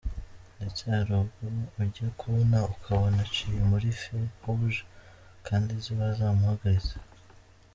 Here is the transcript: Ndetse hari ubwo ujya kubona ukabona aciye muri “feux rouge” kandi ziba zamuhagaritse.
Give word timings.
Ndetse 0.55 0.81
hari 0.93 1.11
ubwo 1.21 1.45
ujya 1.81 2.07
kubona 2.19 2.57
ukabona 2.73 3.17
aciye 3.25 3.61
muri 3.71 3.87
“feux 4.01 4.25
rouge” 4.41 4.81
kandi 5.47 5.71
ziba 5.83 6.05
zamuhagaritse. 6.17 6.95